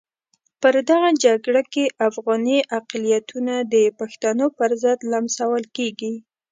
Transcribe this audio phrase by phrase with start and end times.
[0.61, 6.13] په دغه جګړه کې افغاني اقلیتونه د پښتنو پرضد لمسول کېږي.